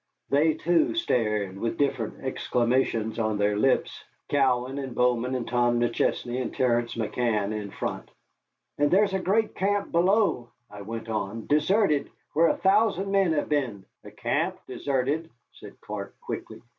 They 0.29 0.55
too 0.55 0.95
stared, 0.95 1.59
with 1.59 1.77
different 1.77 2.23
exclamations 2.23 3.19
on 3.19 3.37
their 3.37 3.55
lips, 3.55 4.03
Cowan 4.29 4.79
and 4.79 4.95
Bowman 4.95 5.35
and 5.35 5.47
Tom 5.47 5.79
McChesney 5.79 6.41
and 6.41 6.51
Terence 6.51 6.95
McCann 6.95 7.53
in 7.53 7.69
front. 7.69 8.09
"And 8.79 8.89
there's 8.89 9.13
a 9.13 9.19
great 9.19 9.53
camp 9.53 9.91
below," 9.91 10.49
I 10.71 10.81
went 10.81 11.07
on, 11.07 11.45
"deserted, 11.45 12.09
where 12.33 12.47
a 12.47 12.57
thousand 12.57 13.11
men 13.11 13.33
have 13.33 13.47
been." 13.49 13.85
"A 14.03 14.09
camp 14.09 14.57
deserted?" 14.67 15.29
said 15.51 15.79
Clark, 15.81 16.19
quickly. 16.19 16.63